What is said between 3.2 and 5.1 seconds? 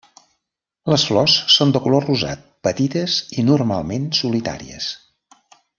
i normalment solitàries.